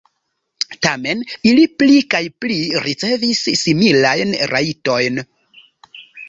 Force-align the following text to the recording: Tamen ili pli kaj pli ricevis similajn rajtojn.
Tamen 0.85 1.19
ili 1.49 1.65
pli 1.81 1.99
kaj 2.13 2.21
pli 2.45 2.57
ricevis 2.87 3.43
similajn 3.65 4.35
rajtojn. 4.55 5.23